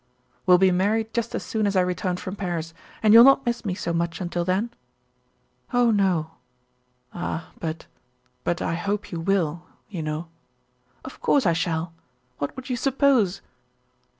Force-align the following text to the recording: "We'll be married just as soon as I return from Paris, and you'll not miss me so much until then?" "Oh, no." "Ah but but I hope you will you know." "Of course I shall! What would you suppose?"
"We'll 0.47 0.57
be 0.57 0.71
married 0.71 1.13
just 1.13 1.35
as 1.35 1.43
soon 1.43 1.67
as 1.67 1.75
I 1.75 1.81
return 1.81 2.17
from 2.17 2.35
Paris, 2.35 2.73
and 3.03 3.13
you'll 3.13 3.23
not 3.23 3.45
miss 3.45 3.63
me 3.63 3.75
so 3.75 3.93
much 3.93 4.19
until 4.19 4.43
then?" 4.43 4.71
"Oh, 5.73 5.91
no." 5.91 6.31
"Ah 7.13 7.51
but 7.59 7.85
but 8.43 8.63
I 8.63 8.73
hope 8.73 9.11
you 9.11 9.19
will 9.19 9.61
you 9.89 10.01
know." 10.01 10.27
"Of 11.05 11.21
course 11.21 11.45
I 11.45 11.53
shall! 11.53 11.93
What 12.39 12.55
would 12.55 12.67
you 12.67 12.77
suppose?" 12.77 13.43